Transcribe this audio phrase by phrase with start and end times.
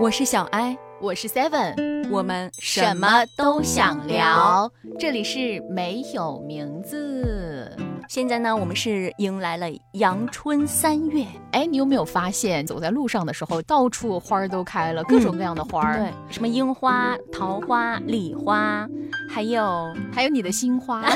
[0.00, 4.72] 我是小艾，我是 Seven，我们什么都想聊。
[4.98, 7.76] 这里是没有名字。
[8.08, 11.26] 现在呢，我们是迎来了阳春三月。
[11.52, 15.98] 哎，你有没有发现，走在路上的时候，到处花儿都开了，各种各样的花儿。
[15.98, 18.88] 对，什么樱花、桃花、李花，
[19.28, 21.04] 还有还有你的新花。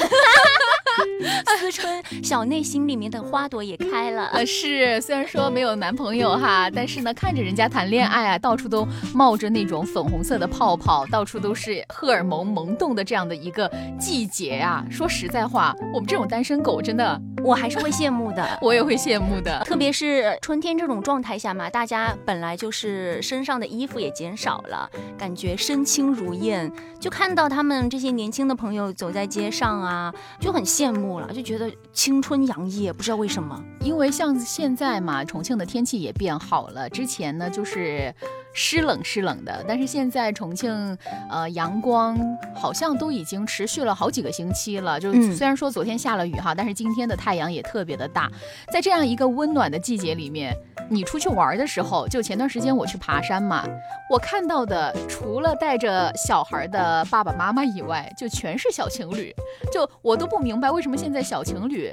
[1.58, 4.26] 思春小内心里面的花朵也开了。
[4.26, 14.84] 呃，是，虽然说没有男朋友哈，但是呢，看着人家谈恋爱啊，到处都冒着那种粉红色的泡泡，到处都是荷尔蒙萌动的这样的一个季节啊。
[14.90, 19.62] 说实在话，我们这种单身狗真的，我还是会羡慕的， 我也会羡慕的。
[19.64, 26.70] 特别是春天这种状态下嘛，大家本来就是身上的衣服也减少了，感觉身轻如燕，
[27.00, 30.83] 就看到他们这些年轻的朋友走在街上啊，就很羡。
[30.84, 33.58] 羡慕了，就觉得青春洋溢，不知道为什么。
[33.80, 36.90] 因为像现在嘛，重庆的天气也变好了。
[36.90, 38.14] 之前呢，就是
[38.54, 40.96] 湿冷湿冷的，但是现在重庆，
[41.28, 42.16] 呃，阳光
[42.54, 44.98] 好像都已经持续了好几个星期了。
[44.98, 48.30] 就虽然说昨天下了雨哈，但是今天的太阳也特别的大。
[48.72, 50.56] 在这样一个温暖的季节里面，
[50.88, 53.64] 你出去玩的时候，就前段时间我去爬山嘛，
[54.08, 59.34] 我看到的除了带着小孩的爸爸妈妈以外，就全是小情侣。
[59.72, 60.70] 就我都不明白。
[60.70, 61.92] 为什么现在小情侣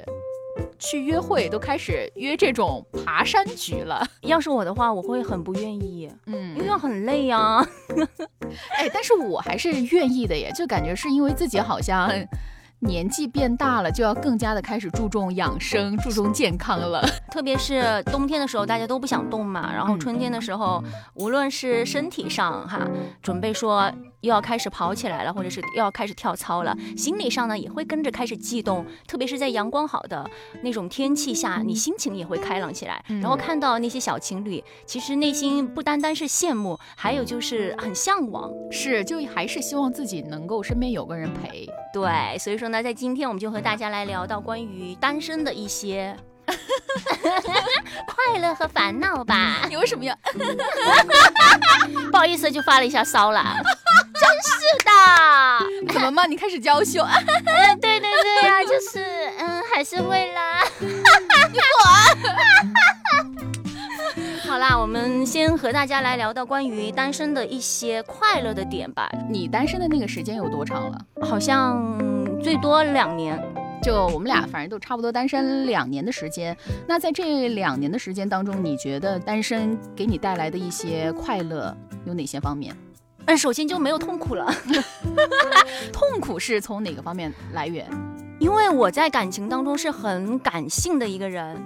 [0.82, 4.06] 去约会都开始约这种爬山局了？
[4.22, 7.66] 要是我的话，我会很不愿意，嗯，因为很累呀。
[8.76, 12.10] 哎，但是我还是愿意的耶，就感觉是因为自己好像。
[12.84, 17.00] 年纪变大了，就要更加的开始注重养生、注重健康了。
[17.30, 19.72] 特别是冬天的时候，大家都不想动嘛。
[19.72, 20.82] 然后春天的时候，
[21.14, 22.84] 无论是身体上哈，
[23.22, 23.88] 准备说
[24.22, 28.84] 又要开始跑起来了，或者是又要开始跳操了，心理上呢也会跟着开始悸动。
[29.06, 30.28] 特别是在阳光好的
[30.62, 33.04] 那种天气下，你心情也会开朗起来。
[33.20, 41.68] 然后看到那些小情侣，其实内心不单单是羡慕，还有就是很向往，是就还是希望自己能够身边有个人陪。
[41.92, 46.16] 对，所以说呢，在今天我们就和大家来聊到关于单身的一些
[48.06, 49.62] 快乐和烦恼吧。
[49.70, 50.16] 你为什么要？
[52.10, 53.56] 不好意思，就发了一下骚了。
[54.14, 54.52] 真是
[54.84, 55.92] 的。
[55.92, 56.26] 怎么嘛？
[56.26, 57.02] 你开始娇羞？
[57.02, 59.04] 嗯，对对对呀，就是
[59.38, 60.64] 嗯，还是会啦。
[60.78, 61.02] 你滚。
[64.48, 69.10] 好啦，我们先和大家来聊到关于单身的一些快乐的点吧。
[69.30, 70.98] 你单身的那个时间有多长了？
[71.26, 71.98] 好像
[72.42, 73.38] 最多两年。
[73.82, 76.56] 就我们俩，反正都差不多单身两年的时间。
[76.86, 81.76] 那在这两年的时间当中，你觉得单身给你带来的一些快乐
[82.06, 82.74] 有哪些方面？
[83.26, 84.52] 嗯，首先就没有痛苦了。
[85.92, 87.86] 痛苦是从哪个方面来源？
[88.38, 91.60] 因为我在感情当中是很感性的一个人。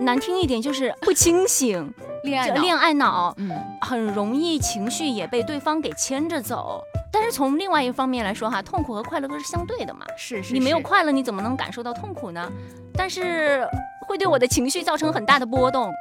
[0.00, 1.92] 难听一点就是不清醒，
[2.24, 3.50] 恋爱恋爱脑，嗯，
[3.82, 6.82] 很容易情绪也被对方给牵着走。
[7.14, 10.04] 但是从另外一方面来说哈，痛苦和快乐都是相对的嘛。
[10.18, 12.50] 是是，你没有快乐，你怎么能感受到痛苦呢？
[12.92, 13.64] 但是
[14.08, 15.92] 会对我的情绪造成很大的波动。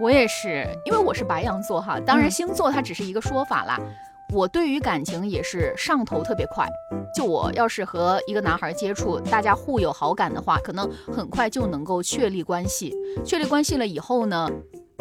[0.00, 3.78] 我也是，因为我是白羊座哈，当然星座它只是一个说法啦。
[4.34, 6.68] 我对于感情也是上头特别快，
[7.14, 12.92] 就我要是和一个男孩接触，大家互有好感的话，可能很快就能够确立关系。
[13.24, 14.50] 确立关系了以后呢，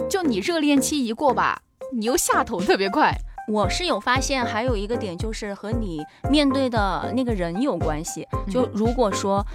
[0.08, 1.60] 就你热恋期一过吧，
[1.92, 3.12] 你又下头特别快。
[3.48, 6.02] 我是有发现，还有一个点就是和你
[6.32, 8.28] 面对的那个人有关系。
[8.50, 9.46] 就如果说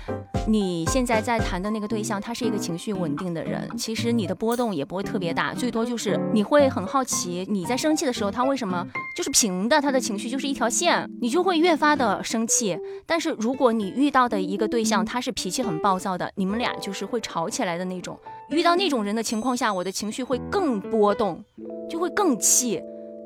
[0.46, 8.86] 你现在在谈的那个对象，他是一个情绪稳定的人，其实你的波动也不会特别大，最多就是你会很好奇，你在生气的时候他为什么
[9.16, 12.78] 就是平的，他的情绪就是一条线，你就会越发的生气。
[13.06, 18.16] 但是如果你遇到的一个对象，他是脾气很暴躁的，你们俩就是会吵起来的那种。
[18.50, 21.44] 遇到那种人的情况下，我的情绪会更波动，
[21.88, 22.80] 就会更气。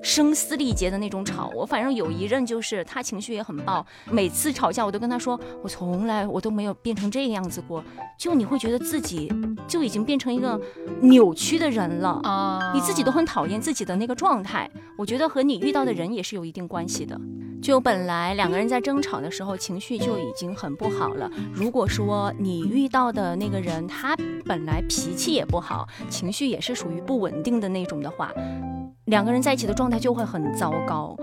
[0.04, 7.82] 声嘶力竭的那种吵，我反正有一任就是他情绪也很暴，每次吵架我都跟他说，我从来我都没有变成这个样子过。
[8.18, 9.32] 就你会觉得自己
[9.66, 10.60] 就已经变成一个
[11.00, 14.70] 扭曲的人了啊，你自己都很讨厌自己的那个状态。
[14.98, 17.18] 我觉得和你遇到的人也是有一定关系的。
[17.62, 24.14] 就本来两个人在争吵的时候情绪就已经很不好了，如果说你遇到的那个人他
[24.44, 28.30] 本来脾气也不好，情绪也是属于不稳定的那种的话。
[29.06, 31.14] 两个人在一起的状态就会很糟糕，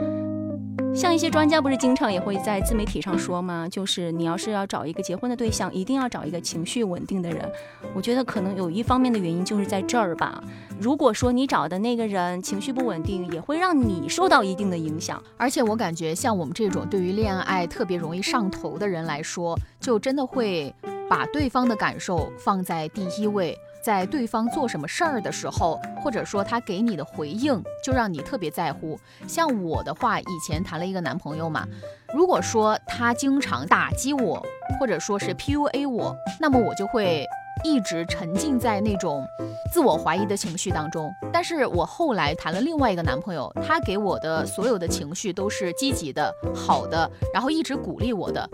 [0.94, 3.68] 像一些专家不是经常也会在自媒体上说吗？
[3.68, 7.52] 就是你要是要找一个结婚的对象，一定要找一个情绪稳定的人。
[7.96, 10.44] 我觉得可能有一方面的原因就是在这儿吧。
[10.80, 15.22] 如果说你找的那个人情绪不稳定，也会让你受到一定的影响。
[15.36, 20.72] 而且我感觉像我们这种对于恋爱特别容易上头的人来说，就真的会
[21.10, 23.58] 把对方的感受放在第一位。
[23.84, 29.00] 在对方做什么事儿的时候，或者说他给你的回应，就让你特别在乎。
[29.28, 31.68] 像我的话，以前谈了一个男朋友嘛，
[32.14, 34.46] 如果说他经常打击我，
[34.80, 37.26] 或者说是 PUA 我，那么我就会。
[37.64, 39.26] 一直沉浸在那种
[39.74, 48.50] 自我怀疑的情绪当中，但是我后来谈了另外一个男朋友，他给我的所有的情绪都是积极的、好的，然后一直鼓励我的，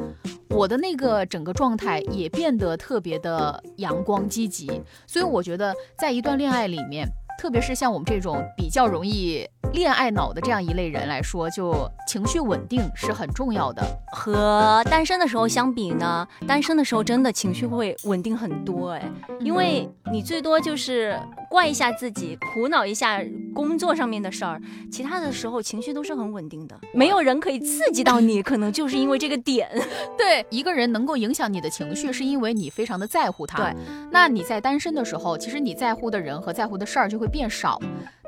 [0.50, 7.07] 我的那个整个状态也变得特别的阳光积极，所以我觉得在一段恋爱里面。
[7.38, 13.84] 特别是像我们这种比较容易恋爱脑的这样一类人来说，就情绪稳定是很重要的。
[14.12, 19.04] 和单身的时候相比呢，单身的时候真的情绪会稳定很多哎，
[19.39, 23.23] 因为你最多就是怪一下自己，苦恼一下
[23.53, 24.59] 工作上面的事儿，
[24.91, 29.69] 其他的时候情绪都是很稳定的，没有人可以刺激到你，可能就是因为这个点。
[30.17, 33.63] 对，一个人能够影响你的情绪，是因为你非常的在乎他。
[33.63, 33.75] 对，
[34.11, 37.27] 那你在单身的时候，其实你在乎的人和在乎的事儿就会。
[37.27, 37.77] 变少，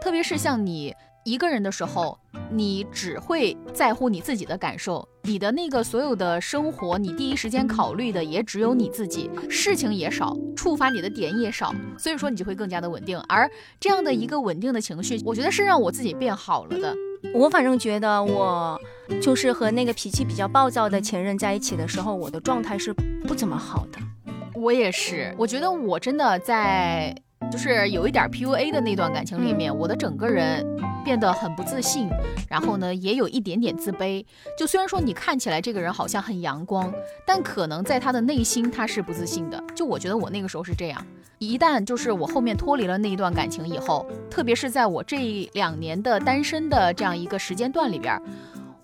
[0.01, 0.93] 特别是像你
[1.29, 2.17] 一个人的时候，
[2.51, 13.19] 你只会在乎你自己的感受，你的那个所有的生活，你第一时间考虑的也只有你自己，事情也少，触发你的点也少，所以说你就会更加的稳定。
[13.29, 13.47] 而
[13.79, 16.95] 这样的一个稳定的情绪，我觉得是让我自己变好了的。
[17.31, 18.79] 我反正觉得，我
[19.21, 22.91] 就是和那个脾气比较暴躁的前任在一起的时候，我的状态是
[23.27, 23.99] 不怎么好的。
[24.55, 27.15] 我也是，我觉得我真的在。
[27.51, 30.63] 就是有一点 PUA 的那段感情里面，我的整个人
[31.03, 32.07] 变得很不自信，
[32.47, 34.23] 然后呢，也有一点点自卑。
[34.57, 36.93] 就虽然说你看起来这个人好像很阳光，
[37.25, 39.61] 但可能在他的内心他是不自信的。
[39.75, 41.03] 就我觉得我那个时候是这样。
[41.39, 48.21] 一旦就是我后面脱离了那一段感情以后，特别是在我这两年的单身的这样一个时间段里边，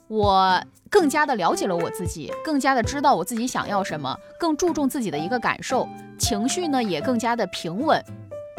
[0.08, 0.60] 我
[0.90, 5.88] 更加的了解了我自己，更加的知道我自己想要什么，更注重自己的一个感受，
[6.18, 8.02] 情绪呢也更加的平稳。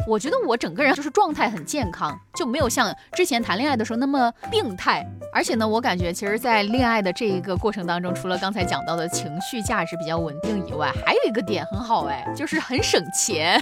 [0.07, 5.05] 我觉得我整个人就是状态很健康，就没有像之前谈恋爱的时候那么病态。
[5.33, 13.61] 而且呢，我感觉其实，在恋爱的这一个过程当中，除了刚才讲到的情绪价值比较稳定以外，还有一个点很好哎，就是很省钱。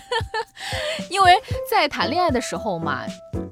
[1.09, 1.33] 因为
[1.69, 3.01] 在谈恋爱的时候嘛，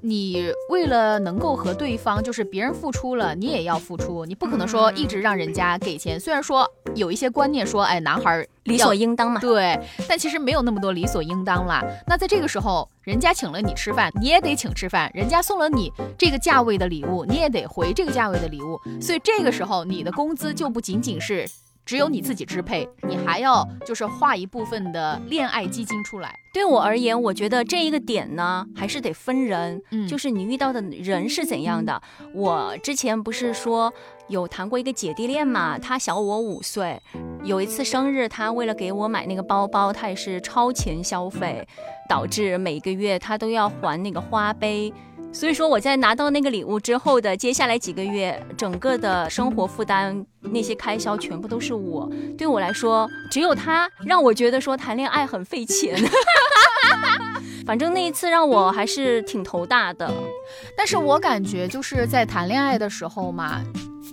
[0.02, 6.20] 你为了能够和对方，就是别人付出了，你也要付出，你不可能说一直让人家给钱。
[6.20, 8.46] 虽然说有一些观念说，哎，男孩。
[8.66, 9.78] 理所应当嘛，对，
[10.08, 11.84] 但其实没有那么多理所应当啦。
[12.08, 18.80] 那在这个时候，人家请了你吃饭，你也得请吃饭；人家送了你这个价位的礼物，你也得回这个价位的礼物。
[19.02, 21.46] 所以这个时候，你的工资就不仅仅是
[21.86, 26.34] 只有你自己支配，你还要就是划一部分的恋爱基金出来。
[26.54, 32.02] 对我而言，我觉得这一个点呢，还是得分人，嗯，就是你遇到的人是怎样的。
[32.34, 33.94] 我之前不是说。
[34.28, 35.78] 有谈过一个姐弟恋嘛？
[35.78, 37.02] 他小我五岁，
[37.44, 41.68] 有一次生日，他为了给我买那个包包，他也是超前消费，
[42.10, 44.92] 导致每个月他都要还那个花呗。
[45.32, 52.08] 所以说我在拿到那个礼物之后的接下来几个月，整个的生活负担那些开销全部都是我。
[52.38, 55.96] 对我来说，只有他让我觉得说谈恋爱很费钱。
[57.66, 60.12] 反正那一次让我还是挺头大的。
[60.78, 63.64] 但是我感觉就是在谈恋爱的时候嘛。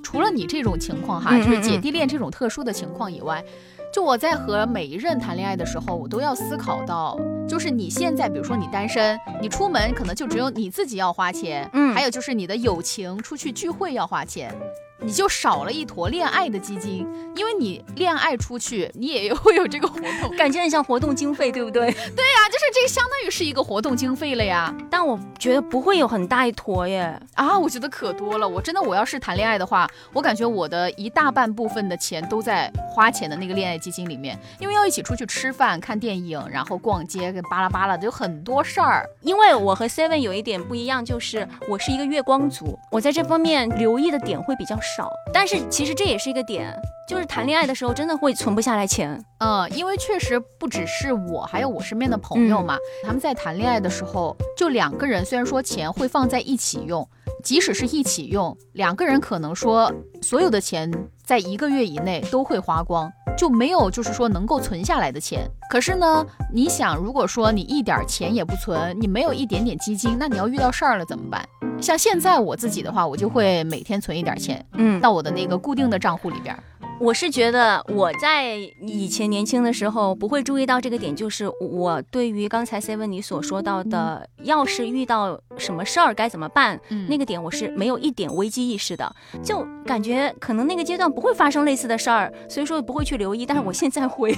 [0.03, 3.45] 除了你这种情况哈，就是姐弟恋这种特殊的情况以外，
[3.93, 14.55] 就我在和每一任谈恋爱的时候，我都要思考到，就是你现在，比如说你单身，你出门可能就只有你自己要花钱，嗯，还有就是你的友情出去聚会要花钱。
[15.03, 21.91] 你就少了一坨恋爱的基金，因为你恋爱出去，你也 会有这个活动， 感觉很像活动经费，对不对？
[22.17, 24.75] 对呀，就是这相当于是一个活动经费了呀。
[24.91, 27.19] 但我觉得不会有很大一坨耶。
[27.35, 28.47] 啊，我觉得可多了。
[28.47, 39.09] 我真的，我要是谈恋爱的话，我感觉我的一大半部分的钱都在花钱的那个恋爱基金里面，因为要一起出去吃饭、看电影，然后逛街，跟巴拉巴拉的有很多事儿。
[39.23, 44.90] 因为我和 Seven 有一点不一样，就是我是一个月光族，我在这方面留意的点会比较少。
[44.97, 46.75] 少，但是其实这也是一个点，
[47.09, 49.23] 就是谈恋爱的时候真的会存不下来钱。
[49.39, 57.07] 嗯，因为确实不只是我，还有我身边的朋友嘛，他们在谈恋爱的时候，就两个人虽然说钱会放在一起用，
[57.41, 59.93] 即使是一起用，两个人可能说
[60.23, 60.91] 所有的钱
[61.25, 65.49] 在一个月以内都会花光，就没有就是说能够存下来的钱。
[65.71, 71.47] 可是呢，你想，如果说你一点钱也不存，你没有一点点基金，那你要遇到事儿了怎么办？
[71.81, 76.57] 像现在我自己的话，我就会每天存一点钱，嗯，到我的那个固定的账户里边。
[77.01, 86.79] 我是觉得我在以前年轻的时候不会注意到这个点，就是我对于刚才 Seven 你所说到的，要是遇到什么事儿该怎么办，
[87.09, 93.47] 那个点我是没有一点危机意识的，就感觉可能那个阶段不会发生类似的事儿，所以说不会去留意。
[93.47, 94.37] 但是我现在会，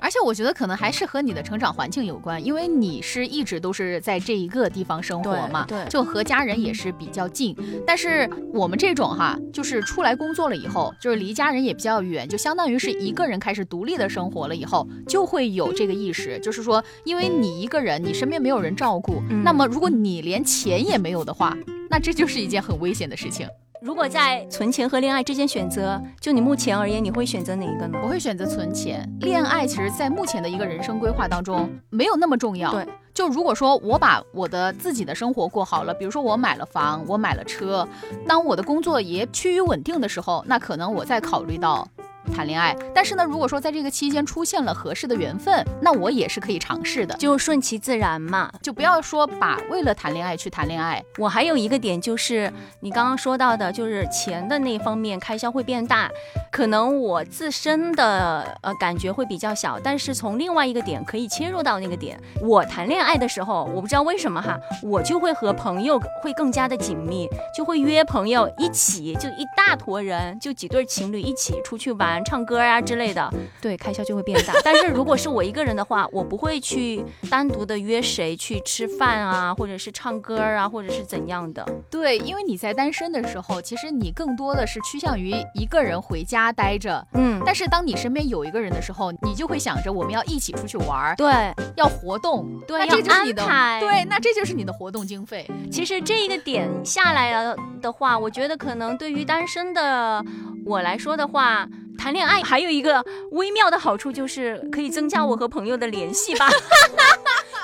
[0.00, 7.56] 而且我觉得可能还是和你的成长环境有关，因为你是一直都是在这一个地方生活嘛，对，就和家人也是比较近。
[7.86, 21.56] 但是我们这种哈，就是出来工作了以后，就是离家人也比较远，就相当于是一个人开始独立的生活了以后，就会有这个意识，就是说，因为你一个人，你身边没有人照顾，那么如果你连钱也没有的话，
[21.88, 23.48] 那这就是一件很危险的事情。
[23.84, 27.98] 如果在存钱和恋爱之间选择，就你目前而言，你会选择哪一个呢？
[28.02, 29.06] 我会选择存钱。
[29.20, 32.72] 恋爱其实，在目前的一个人生规划当中，没有那么重要。
[32.72, 37.86] 对，就如果说我把我的自己的生活过好了，比如说我买了房，我买了车，
[38.26, 41.86] 当我的工作也趋于稳定的时候，那可能我再考虑到。
[42.32, 51.02] 谈恋爱，但是呢，如果说在这个期间出现了合适的缘分，那我也是可以尝试的，就顺其自然嘛，就不要说把为了谈恋爱去谈恋爱。
[51.18, 56.10] 我还有一个点就是你刚刚说到的，就是钱的那方面开销会变大，
[56.50, 62.18] 可能我自身的呃感觉会比较小，但是从另外一个点可以切入到那个点。
[62.40, 72.13] 我谈恋爱的时候，我不知道为什么哈，我就会和朋友会更加的紧密，就会约朋友一起，就一大坨人，就几对情侣一起出去玩。
[72.22, 74.52] 唱歌啊之类的，对开销就会变大。
[74.62, 81.64] 但是如果是我一个人的话，我不会去单独的约谁去吃饭啊，或者是唱歌啊，或者是怎样的。
[81.90, 87.06] 对，因为你在单身的时候，其实你更多的是趋向于一个人回家待着。
[87.14, 91.32] 嗯，但是当你身边有一个人的时候，你就会想着我们要一起出去玩儿，对，
[91.76, 95.48] 要活动，对，要安排，对，那这就是你的活动经费。
[95.70, 100.24] 其实这一个点下来了的话，我觉得可能对于单身的
[100.66, 101.68] 我来说的话。
[101.98, 106.48] 谈恋爱还有一个微妙的好处，就是可以增加我和朋友的联系吧？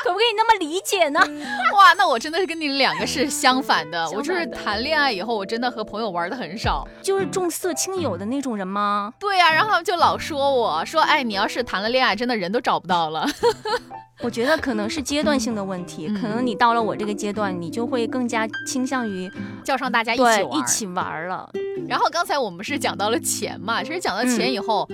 [0.04, 1.21] 可不可以那么理解呢？
[1.76, 4.09] 哇，那我真的是跟你两个是相反的。
[4.11, 9.12] 我就是谈恋爱以后，我真的和朋友玩的很少，就是重色轻友的那种人吗？
[9.19, 13.26] 对呀，然后他们就老说我说，哎，你要是谈了恋爱，真的人都找不到了。
[14.23, 19.30] 我觉得可能是阶段性的问题，可能你到了我这个阶段，你就会更加倾向于
[19.64, 21.49] 叫上大家一起玩，一起玩了。
[21.88, 24.87] 然后刚才我们是讲到了钱嘛，其实讲到钱以后，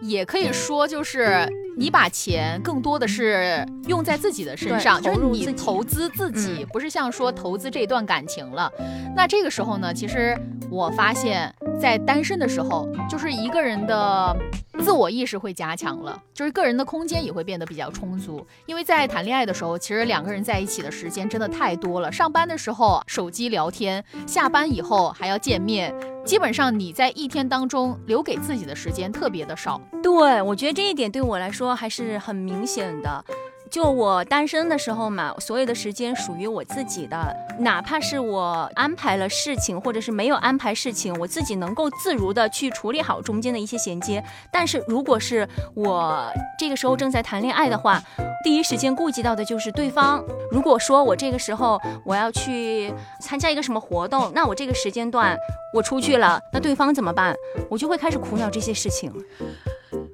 [0.00, 8.70] 也可以说就是你把钱更多的是用在自己的身上，就是你投资自己，不是像说投资这段感情了。
[9.14, 10.36] 那这个时候呢，其实
[10.70, 14.36] 我发现，在单身的时候，就是一个人的。
[14.82, 18.46] 自我意识会加强了，就是个人的空间也会变得比较充足。
[18.64, 22.10] 因为在谈恋爱的时候，其实两个人在一起的时间真的太多了。
[22.10, 29.80] 上班的时候手机聊天，下班以后还要见面，基本上你在一天当中留给自己的时间特别的少。
[30.02, 33.24] 对，我觉得这一点对我来说还是很明显的。
[33.70, 44.22] 就我单身的时候嘛，所有的时间属于我自己的，哪怕是我安排了事情，或者是没有安排事情，我自己能够自如的去处理好中间的一些衔接。
[44.50, 48.02] 但是如果是我这个时候正在谈恋爱的话，
[48.42, 50.20] 第一时间顾及到的就是对方。
[50.50, 55.36] 如果说我这个时候我要去参加一个什么活动，那我这个时间段
[55.72, 57.36] 我出去了，那对方怎么办？
[57.70, 59.12] 我就会开始苦恼这些事情。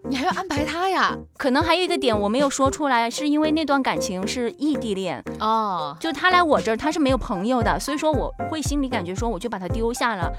[0.09, 1.16] 你还要安排他呀？
[1.37, 5.23] 可能还有一个点我没有说出来，是因为那段感情是异地恋。
[5.40, 10.33] 哦，就他来我这儿他是没有朋友的，所以说我会心里感觉说我就把他丢下了，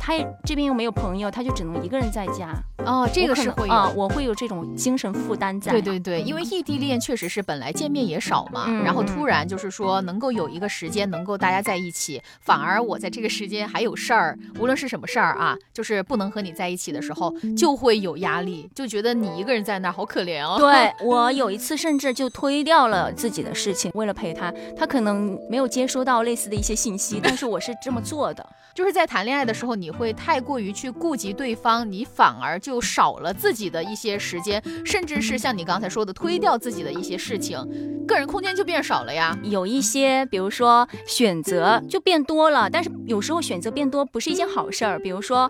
[0.00, 2.54] 他这边又没有朋友，他就只能一个人在家。
[2.84, 5.72] 哦，这个是会啊，我会有这种精神负担在。
[5.72, 19.14] 对对对，因为异地恋确实是本来见面也少嘛，然后突然就是说能够有一个时间能够大家在一起，反而我在这个时间还有事儿，无论是什么事儿啊，就是不能和你在一起的时候，就会有压力，就觉得。
[19.14, 20.56] 你一个人在那儿好可怜哦。
[20.58, 24.52] 对 我有一次甚至就推掉了自己的事情，为了陪他。
[24.76, 28.44] 他可能没有接收到类似的一些信息，但是我是这么做的。
[28.74, 37.56] 就是在谈恋爱的时候，你会太过于去顾及对方，你反而就少了自己的一些时间，甚至是像你刚才说的，推掉自己的一些事情，
[38.04, 39.38] 个人空间就变少了呀。
[39.44, 44.98] 有一些，比如说选择就变多了，但是有时候选择变多不是一件好事儿。
[44.98, 45.48] 比如说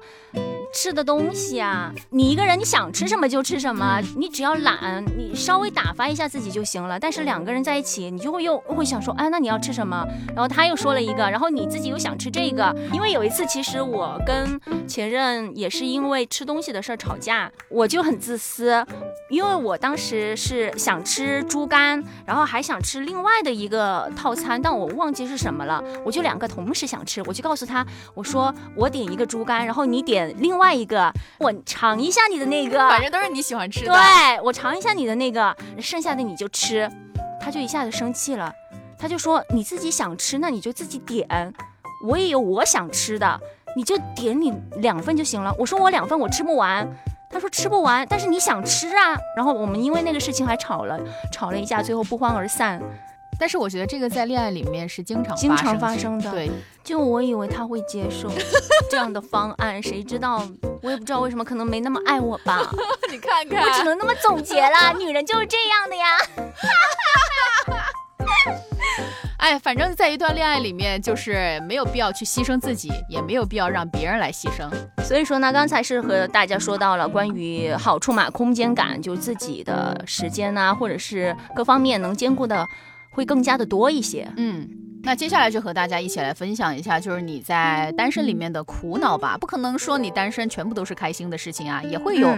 [0.75, 7.01] 吃的东西啊，你一个人你想吃什么就吃什么，你只要懒，你稍微打发一下自己就行了。
[7.01, 10.07] 但是两个人在一起，你就会又会想说，哎，那你要吃什么？
[10.35, 13.15] 然后他又说了一个，然后你自己又想吃这个，因为。
[13.15, 18.85] 有一次，其实我跟前任也是因为吃东西的事儿吵架，我就很自私，
[19.31, 36.91] 因为我当时是想吃猪肝，然后还想吃另外的一个套餐，但我忘记是什么了，我就两个同时想吃，我就告诉他，我说我点一个猪肝，然后你点另外一个，我尝一下你的那个，反正都是你喜欢吃的，对我尝一下你的那个，剩下的你就吃，
[37.41, 38.53] 他就一下子生气了，
[38.99, 41.53] 他就说你自己想吃，那你就自己点。
[42.07, 43.41] 我也有我想吃的，
[43.77, 45.55] 你就点你两份就行了。
[45.59, 46.87] 我说我两份我吃不完，
[47.31, 49.17] 他说吃不完，但是你想吃啊。
[49.37, 51.01] 然后我们因为那个事情还吵了，
[51.33, 52.81] 吵了一架，最后不欢而散。
[53.39, 56.31] 但是我觉得这个在恋爱里面是经常经常发生的。
[56.31, 56.51] 对，
[56.83, 58.31] 就我以为他会接受
[58.91, 60.47] 这样的方案，谁知道
[60.83, 62.61] 我也不知道为什么，可能没那么爱我吧。
[63.11, 66.07] 你看看，我只能那么总结啦，女人就是这样的呀。
[69.39, 74.71] 哎，反正在一段恋爱里面，就是没有必要去牺牲自己，也没有必要让别人来牺牲。
[75.05, 82.67] 所以说呢，刚才是和大家说到了关于好处嘛，空间感，就自己的时间呐，或者是各方面能兼顾的。
[83.15, 84.69] 会更加的多一些，嗯，
[85.03, 89.39] 那接下来就和大家一起来分享一下，就是你在单身里面的苦恼吧。
[89.39, 92.29] 不可能说你单身全部都是开心的事情啊，也会有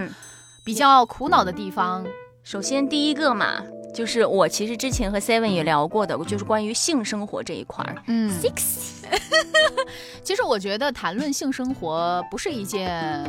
[0.63, 2.05] 比较苦恼的地方。
[2.43, 3.61] 首先第一个嘛。
[3.95, 7.95] 就是我其实之前和 Seven 也聊过的，就是关于性生活这一块儿。
[8.05, 8.96] 嗯，Six。
[10.23, 13.23] 其实我觉得谈论性生活不是一件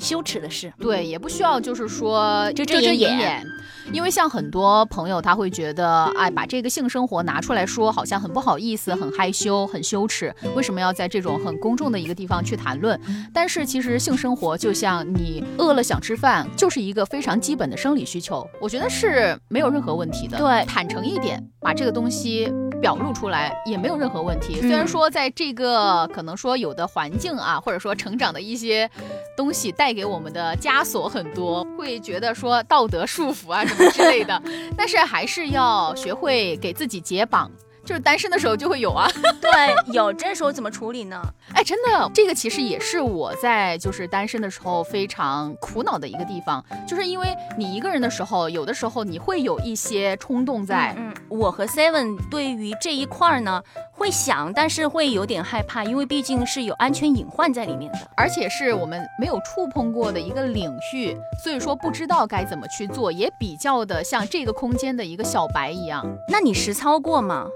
[0.00, 3.46] 羞耻的事，对，也不需要就是说遮遮掩掩，
[3.92, 10.34] 因为像很多朋友他会觉得，哎，把这个性生活拿出来说，好像很不好意思、很害羞、很羞耻。
[10.56, 12.98] 为什么要在这种很公众的一个地方去谈论？
[13.32, 19.90] 但是其实性生活就像你饿了想吃饭，就是一个非常基本的生理需求，我觉得是没有任何。
[20.00, 24.58] 问题的，对，坦诚一点，把这个东西表露出来也没有任何问题。
[24.60, 28.90] 虽然说在在这个可能说有的环境啊，或者说成长的一些
[29.36, 34.42] 东西带给我们的枷锁很多，会觉得说道德束缚啊什么之类的，
[34.78, 37.50] 但是还是要学会给自己解绑。
[37.90, 39.10] 就是单身的时候就会有啊，
[39.42, 39.50] 对，
[39.92, 41.20] 有这时候怎么处理呢？
[41.52, 50.94] 哎，真的，这个其实也是我在就是单身的时候非常苦恼的一个地方，就是因为你一个人的时候，有的时候你会有一些冲动在。
[50.96, 66.06] 嗯，我和 Seven 对于这一块儿呢，会想，但是会有点害怕，因为毕竟是有安全隐患在里面的，而且是我们没有触碰过的一个领域，所以说不知道该怎么去做，也比较的像这个空间的一个小白一样。
[66.28, 67.48] 那你实操过吗？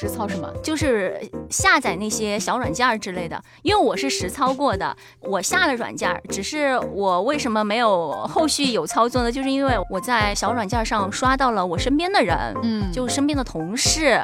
[0.00, 0.50] 实操什么？
[0.62, 1.20] 就是
[1.50, 3.40] 下载那些小软件之类的。
[3.62, 9.30] 因为我是实操过的，我下了软件，只是我为什么没有后续有操作呢？
[9.30, 14.20] 就是因为我在小软件上刷到了我身边的人，嗯，就身边的同事，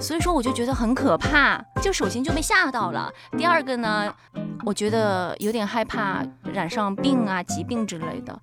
[0.00, 1.62] 所以说我就觉得很可怕。
[1.80, 4.12] 就首先就被吓到了，第二个呢，
[4.64, 8.38] 我觉得有点害怕染上病啊、疾病之类的，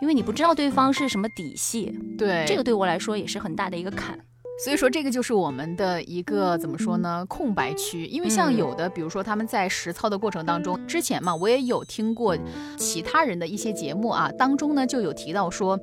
[0.00, 1.96] 因为你不知道对方是什么底细。
[2.18, 4.18] 对，这个对我来说也是很大的一个坎。
[4.56, 7.24] 所以说，这个就是我们的一个怎么说呢？
[7.28, 8.06] 空白区。
[8.06, 12.36] 因为像有的，比如说他们在实操的过程当中，之前嘛，我也有听过
[12.78, 15.78] 其他人的一些节目啊，当中呢就有提到说。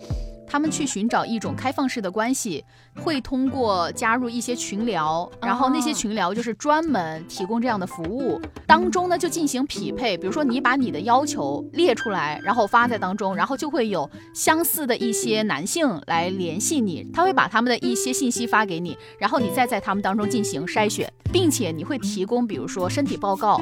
[0.52, 2.66] 他们去寻找一种开放式的关系，
[3.02, 8.38] 会通过加入一些群聊，然后那些群聊就是专门提供这样的服务，
[8.68, 10.18] 当中呢就进行匹配。
[10.18, 23.62] 比如说你把你的要求列出来，然后发在当中，然后就会有相似的一些男性来联系你，他会把他们的一些信息发给你，然后你再在他们当中进行筛选，并且你会提供比如说身体报告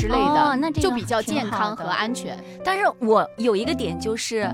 [0.00, 2.42] 之类的，那就比较健康和安全。
[2.64, 4.50] 但是我有一个点就是。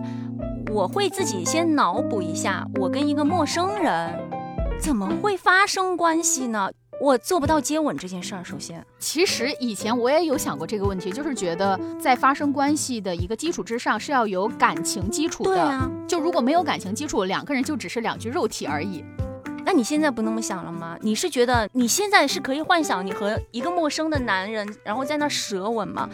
[0.73, 4.13] 我会自己先脑补一下，我跟一个陌生人
[4.81, 6.69] 怎么会发生关系呢？
[7.01, 8.45] 我做不到接吻这件事儿。
[8.45, 15.51] 首先，其实以前我也有想过这个问题，就是觉得在发生关系的一个基础之上是要有感情基础的。
[15.51, 19.05] 对啊，就如果没有感情基础，两个人就只是两具肉体而已。
[19.67, 20.97] 那你现在不那么想了吗？
[21.01, 26.09] 你是觉得你现在是可以幻想你和一个陌生的男人，然后在那舌吻吗？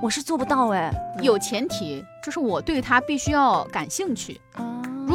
[0.00, 0.90] 我是做不到哎，
[1.20, 4.40] 有前提，就是我对他必须要感兴趣。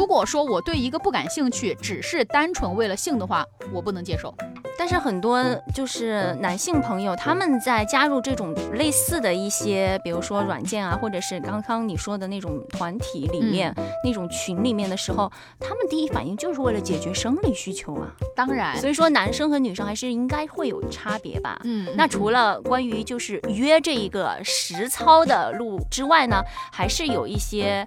[0.00, 4.34] 如果说我对一个不感兴趣，只是单纯为了性的话，我不能接受。
[4.78, 18.10] 但是很多就是男性朋友，他们在加入这种类似的一些，比如说软件啊，或者是刚刚你说的那种团体里面、那种群里面的时候，他们第一反应就是为了解决生理需求啊。
[18.34, 21.60] 当然，所以说男生和女生还是应该会有差别吧。
[21.64, 27.84] 嗯，那除了关于就是约这一个实操的路之外呢，还是有一些。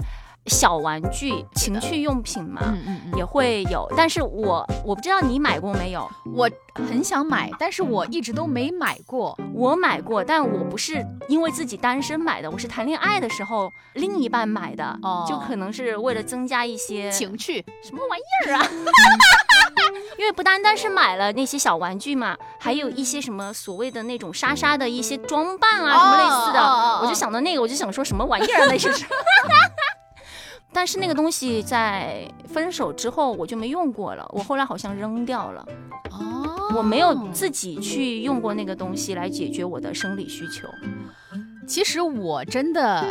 [0.47, 9.37] 小玩具、情趣用品嘛，嗯嗯嗯，也会有，但是我我不知道你买过没有，我很想买，但是我一直都没买过。
[9.53, 18.67] 我买过，但我不是因为自己单身买的，我是谈恋爱的时候另一半买的，哦，就可能是为了增加一些情趣，什么玩意儿啊？
[20.17, 26.61] 因为不单单是买了那些小玩具嘛，还有一些什么所谓的那种莎莎的一些装扮啊，什么类似的，
[27.01, 28.89] 我就想到那个，我就想说什么玩意儿那是。
[30.73, 35.65] 但是那个东西在分手之后我就没用过了，我后来好像扔掉了。
[36.11, 40.67] 哦，我没有自己去用过那个东西来解决我的生理需求。
[41.67, 43.05] 其实我真的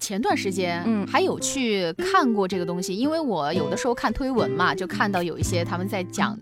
[0.00, 1.06] 前段时间，嗯。
[1.06, 6.38] 还有去看过这个东西，因为我有的时候看推文嘛，就看到有一些他们在讲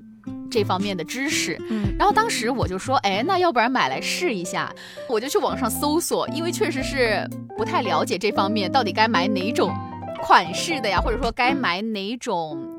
[0.51, 1.95] 这方面的知识，嗯。
[1.99, 4.75] 然后当时我就说，哎，那要不然买来试一下，
[5.09, 9.73] 我就去网上搜索，因为确实是不太了解这方面，到底该买哪种
[10.17, 12.79] 款式的呀，或者说该买哪种。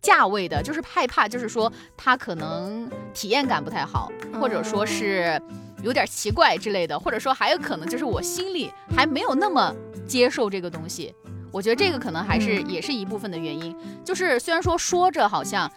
[0.00, 4.08] 价位的，就是害怕，就是说它可能体验感不太好，
[4.40, 5.38] 或者说是
[5.82, 9.74] 有点奇怪之类的，或者说还有可能就是我心里还没有那么
[10.06, 11.12] 接受这个东西。
[11.50, 13.76] 我觉得这个可能还是也是一部分的原因。
[14.04, 15.68] 就是虽然说说着好像，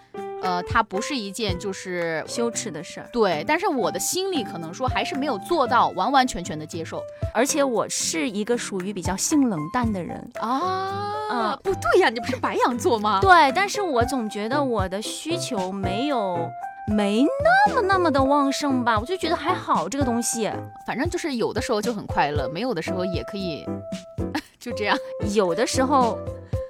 [0.41, 3.09] 呃，它不是一件就是羞耻的事儿。
[3.11, 7.01] 对，但是我的心里可能说还是没有做到完完全全的接受
[7.33, 13.19] 而且我是一个属于比较性冷淡的人，啊嗯不对呀，你不是白羊座吗？
[13.21, 16.49] 对，但是我总觉得我的需求没有
[16.87, 17.25] 没
[17.67, 20.51] 那么那么的旺盛吧，我就觉得还好这个东西，
[20.85, 23.65] 反正就是有的时候就很快乐，没有的时候也可以
[24.59, 24.97] 就这样。
[25.33, 26.19] 有的时候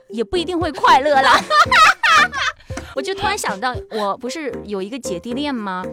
[0.10, 1.40] 也不一定会快乐啦。
[2.96, 5.84] 我就突然想到，我不是有一个姐弟恋吗？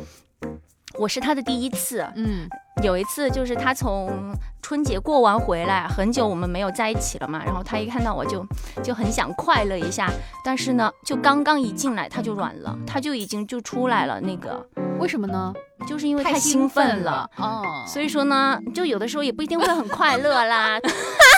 [0.98, 2.48] 我是他的第一次，嗯
[2.82, 8.44] 有一次就是他从春节过完回来，很久我们没有在一起了嘛，然后他一看到我就
[8.82, 10.10] 就很想快乐一下，
[10.44, 14.66] 但是呢，就刚刚一进来他就软了，他就已经就出来了，那个
[14.98, 15.52] 为什么呢？
[15.86, 17.28] 就是因为太兴兴奋了。
[17.36, 17.84] 哦。
[17.86, 20.78] 所以说呢，就有的时候也不一定会很快乐啦。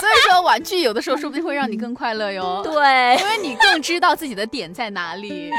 [0.01, 2.61] 所以说玩具有的时候说不定会让你更快乐哟。
[2.63, 5.51] 对，因为你更知道自己的点在哪里，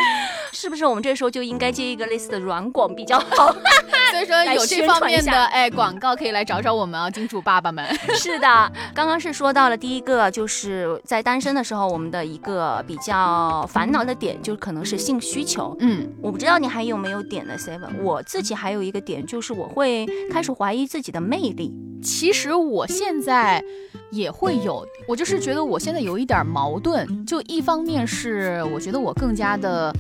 [0.53, 3.53] 是不是我们这时候就应该接一个类似的软广比较好？
[4.13, 7.83] 所以说有这方面的哎广告可以来找找我们啊，金主爸爸们。
[8.15, 15.75] 是的，刚刚是说到了第一个，就是在单身的时候，我们的一个比较烦恼的点，就可能是性需求。
[15.81, 21.73] 嗯，我不知道你还有没有点的 seven，我自己还有一个点，就是我会开始怀疑自己的魅力。
[22.03, 23.65] 其实我现在
[24.11, 29.91] 也会有，我就是觉得我现在有一点矛盾，就一方面是我觉得我更加的。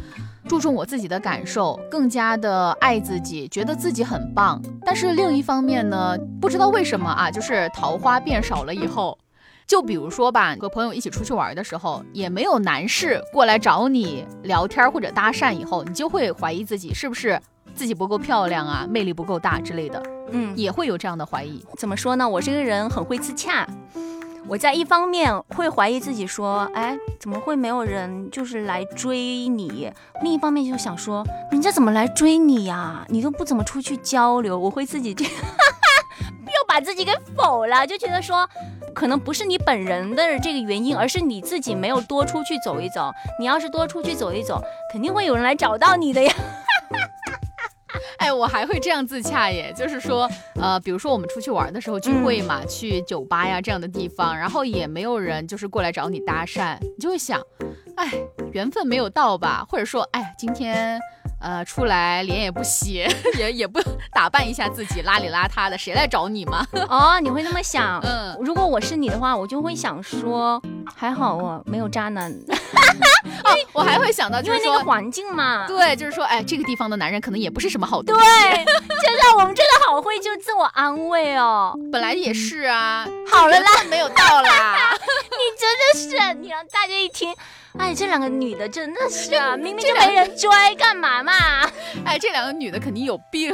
[0.48, 4.60] 注重我自己的感受，更加的爱自己，觉得自己很棒。
[4.84, 9.16] 但是另一方面呢，不知道为什么啊，就是桃花变少了以后，
[9.66, 17.40] 就比如说吧，和朋友一起出去玩的时候，也没有男士过来找你聊天或者搭讪，以后你就会怀疑自己是不是
[17.74, 21.64] 自己不够漂亮啊，魅力不够大之类的，嗯，也会有这样的怀疑。
[21.78, 22.28] 怎么说呢？
[22.28, 23.66] 我这个人很会自洽。
[24.48, 29.90] 我在一方面会怀疑自己，说，哎，怎么会没有人就是来追你？
[30.22, 33.06] 另一方面就想说，人家怎么来追你呀？
[33.08, 35.24] 你都不怎么出去交流，我会自己这，
[36.44, 38.46] 又把自己给否了，就觉得说，
[38.92, 43.10] 可能不是你本人的这个原因，而是你自己没有多出去走一走。
[43.38, 44.60] 你要是多出去走一走，
[44.92, 46.32] 肯定会有人来找到你的呀。
[48.18, 50.28] 哎，我还会这样自洽耶，就是说，
[50.60, 57.40] 呃，比如说我们出去玩的时候聚会嘛，去酒吧呀这样的地方，然后也没有人就是过来找你搭讪，你就会想，
[57.96, 58.10] 哎，
[58.52, 59.64] 缘分没有到吧？
[59.68, 61.00] 或者说，哎，今天。
[61.42, 63.04] 呃，出来脸也不洗，
[63.36, 63.80] 也也不
[64.12, 66.64] 打扮一下自己，邋里邋遢的，谁来找你嘛？
[66.88, 68.00] 哦，你会那么想？
[68.04, 70.62] 嗯，如果我是你的话，我就会想说，
[70.94, 72.30] 还好我没有渣男，
[73.44, 75.66] 哦，我还会想到，就是说，为那个环境嘛。
[75.66, 78.64] 对，就是说，哎，这个地方的男人可能也不是什么好东西对西。，
[79.02, 81.76] 真的，我们真的好会就自我安慰哦。
[81.90, 84.96] 本来也是啊，好了啦，没有到啦。
[85.32, 87.34] 你真的是，你让大家一听，
[87.78, 91.32] 哎，这两个女的真的是啊， 明明就没人追，干嘛嘛？
[92.04, 93.52] 哎，这两个女的肯定有病，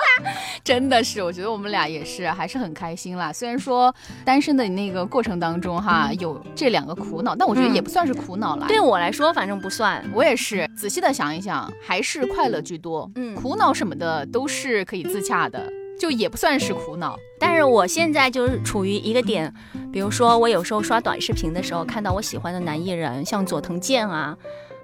[0.62, 3.32] 真的是，我觉得我们俩也是，还是很开心啦。
[3.32, 8.66] 虽然说单身的那个过程当中哈，有这两个苦恼，但我觉得也不算是苦恼啦。
[8.68, 10.04] 对我来说，反正不算。
[10.12, 13.10] 我也是，仔细的想一想，还是快乐居多。
[13.16, 17.18] 嗯苦恼什么的都是可以自洽的，就也不算是苦恼。
[17.38, 19.52] 但是我现在就是处于一个点，
[19.92, 24.36] 比如说我有时候刷短视频的时候，看到我喜欢的男艺人，像佐藤健啊，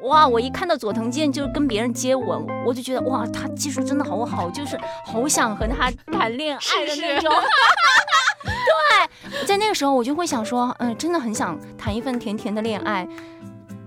[0.02, 7.32] 哇，我一看到佐藤健就跟别人接吻，我就觉得哇，他技术真的好好，就是好想和他谈恋爱的那种。
[8.42, 13.06] 对，在那个时候我就会想说，嗯、真的很想谈一份甜甜的恋爱。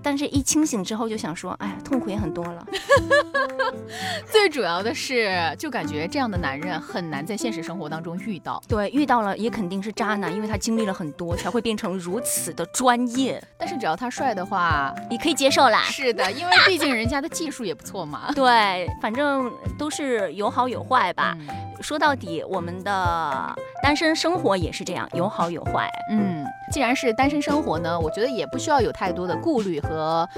[0.04, 2.66] 但是，一清醒之后就想说，哎呀，痛苦也很多了。
[4.30, 8.62] 最主要的是，就感觉这样的男人很难在现实生活当中遇到。
[8.68, 13.42] 对，遇到了也肯定是渣男，因为他经历了很多，才会变成如此的专业。
[13.56, 15.84] 但是只要他帅的话，你可以接受啦。
[15.84, 18.30] 是的，因为毕竟人家的技术也不错嘛。
[18.36, 21.34] 对，反正都是有好有坏吧。
[21.40, 21.48] 嗯
[21.82, 25.90] 说到底，我们的单身生活也是这样，有好有坏。
[26.08, 30.28] 嗯，既然是单身生活呢，我觉得也不需要有太多的顾虑和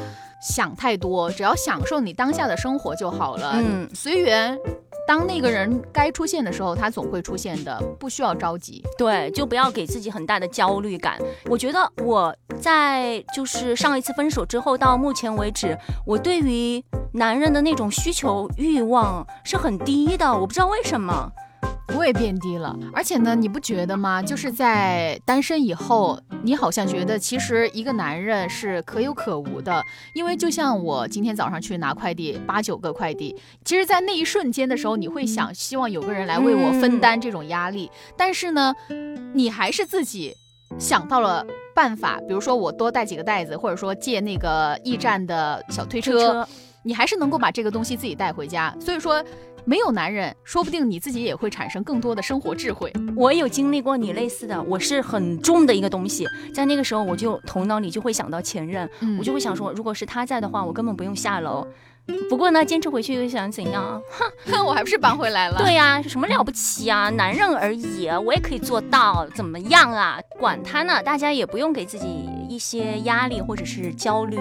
[0.40, 3.54] 想太多，只要享受你当下的生活就好了。
[3.56, 4.58] 嗯随缘
[5.06, 8.82] 当那个人该出现的时候，他总会出现的，不需要着急。
[8.98, 11.16] 对，就不要给自己很大的焦虑感。
[11.48, 21.30] 我觉得我在就是上一次分手之后到目前为止，我对于男人的那种需求欲望是很低的，我不知道为什么。
[21.94, 24.20] 我也变低了，而且呢，你不觉得吗？
[24.20, 38.74] 就是在单身以后，你好像觉得其实一个男人是可有可无的，因为就像我今天早上去拿快递，八九个快递，其实，在那一瞬间的时候，你会想希望有个人来为我分担这种压力，但是呢，
[39.32, 40.34] 你还是自己
[40.78, 46.46] 想到了办法，比如说我多带几个袋子，或者说借那个驿站的小推车，
[46.82, 49.24] 你还是能够把这个东西自己带回家，所以说。
[49.68, 52.92] 没有男人，说不定你自己也会产生更多的生活智慧。
[53.16, 56.24] 我有经历过你类似的，我是很重的一个东西，
[56.54, 61.66] 在那个时候我就头脑里就会想到前任，我就会想说，如果是他在的话，我根本不用下楼。
[62.28, 64.00] 不过呢，坚持回去又想怎样？
[64.50, 65.58] 哼， 我还不是搬回来了。
[65.58, 67.08] 对呀，什么了不起啊？
[67.10, 70.18] 男人而已，我也可以做到，怎么样啊？
[70.38, 72.06] 管他呢，大家也不用给自己
[72.48, 74.38] 一些压力或者是焦虑。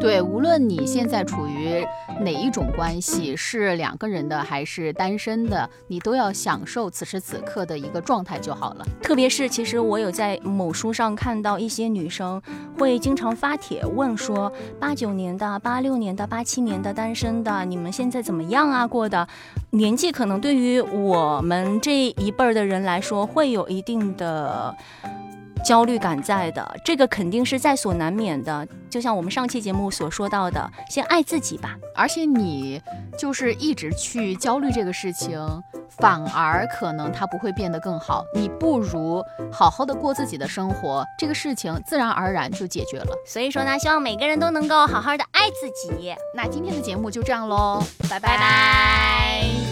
[0.00, 1.84] 对，无论你现在处于
[2.20, 8.86] 哪一种关系，是两个人的还是单身的，你都要享受此时此刻的一个状态就好了。
[9.02, 12.40] 特别是，其实我有在某书上看到一些女生
[12.78, 18.86] 会经常发帖问说，八九年的、八六年的、八七年的单单身的，你们现在怎么样啊？
[18.86, 19.26] 过的
[19.70, 24.76] 年纪可能对于我们这一辈儿的人来说，会有一定的。
[25.64, 28.66] 焦虑感在的，这个肯定是在所难免的。
[28.88, 31.76] 就像我们上期节目所说到的，先爱自己吧。
[31.94, 32.80] 而且你
[33.18, 35.38] 就是一直去焦虑这个事情，
[35.98, 38.24] 反而可能它不会变得更好。
[38.34, 43.14] 你不如好好的过自己的生活，这个事情自然而然就解决了。
[43.26, 46.14] 所以说呢，希望每个人都能够好好的爱自己。
[46.34, 49.67] 那今天的节目就这样喽，拜拜。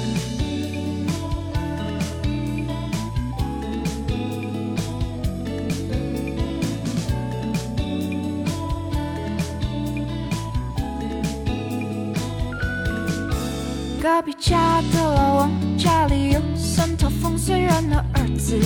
[14.06, 18.56] 隔壁家的老王家里有三套风虽然的儿子，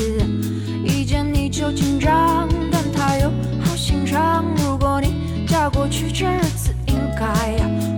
[0.84, 3.30] 一见你就紧张，但他又
[3.64, 4.44] 好心肠。
[4.58, 7.24] 如果你嫁过去，这日子应该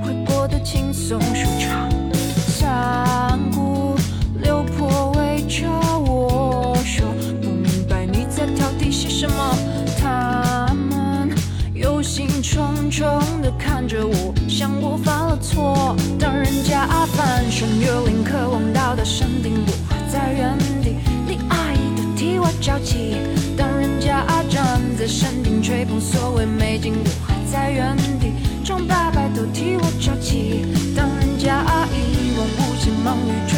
[0.04, 1.90] 会过得轻松舒畅。
[2.14, 3.96] 三姑
[4.40, 7.04] 六婆围着我说，
[7.42, 9.58] 不明白你在挑剔些什么。
[10.00, 11.28] 他们
[11.74, 15.96] 忧心忡忡地看着我，像我发错。
[16.18, 16.72] 当人家。
[17.12, 20.96] 翻山越岭，渴望到达山顶，我还在原地。
[21.26, 23.16] 你阿姨都替我着急，
[23.56, 28.32] 当人家站在山顶吹捧，所谓美景，我还在原地。
[28.64, 30.64] 装八百都替我着急，
[30.96, 33.51] 当人家阿姨望无际忙于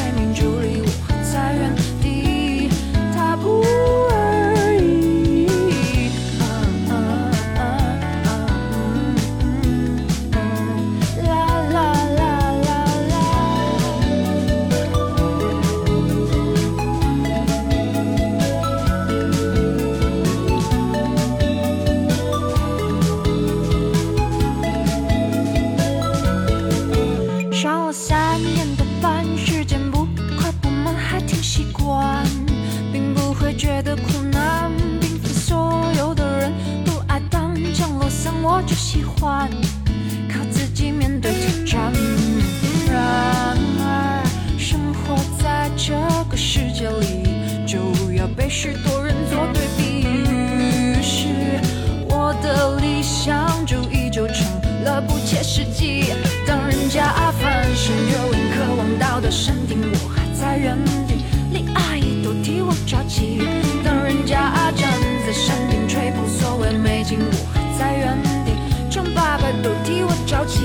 [60.54, 61.24] 在原地。
[61.50, 63.42] 连阿姨都替我着急，
[63.82, 64.88] 当人家站
[65.26, 68.52] 在山顶吹捧，所谓美景，我还在原地。
[68.88, 70.60] 张爸爸都替我着急，